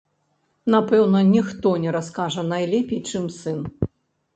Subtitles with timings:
[0.75, 3.67] Напэўна, ніхто не раскажа найлепей, чым сын.